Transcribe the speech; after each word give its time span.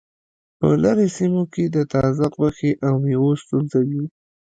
په 0.59 0.67
لرې 0.83 1.07
سیمو 1.17 1.43
کې 1.53 1.63
د 1.75 1.77
تازه 1.93 2.25
غوښې 2.35 2.71
او 2.87 2.93
میوو 3.03 3.31
ستونزه 3.43 3.79
وي 3.89 4.03